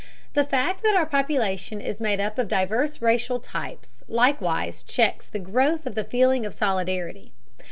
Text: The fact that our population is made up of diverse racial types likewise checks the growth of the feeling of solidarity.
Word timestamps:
The 0.33 0.43
fact 0.45 0.81
that 0.81 0.95
our 0.95 1.05
population 1.05 1.79
is 1.79 1.99
made 2.01 2.19
up 2.19 2.39
of 2.39 2.47
diverse 2.47 3.03
racial 3.03 3.39
types 3.39 4.01
likewise 4.07 4.81
checks 4.81 5.27
the 5.27 5.37
growth 5.37 5.85
of 5.85 5.93
the 5.93 6.03
feeling 6.05 6.43
of 6.43 6.55
solidarity. 6.55 7.33